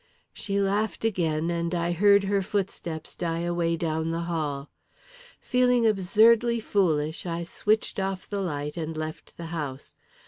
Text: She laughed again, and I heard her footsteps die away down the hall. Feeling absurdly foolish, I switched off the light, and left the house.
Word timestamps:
She 0.33 0.59
laughed 0.59 1.05
again, 1.05 1.51
and 1.51 1.75
I 1.75 1.91
heard 1.91 2.23
her 2.23 2.41
footsteps 2.41 3.15
die 3.15 3.41
away 3.41 3.77
down 3.77 4.09
the 4.09 4.21
hall. 4.21 4.67
Feeling 5.39 5.85
absurdly 5.85 6.59
foolish, 6.59 7.27
I 7.27 7.43
switched 7.43 7.99
off 7.99 8.27
the 8.27 8.41
light, 8.41 8.77
and 8.77 8.97
left 8.97 9.37
the 9.37 9.45
house. 9.53 9.95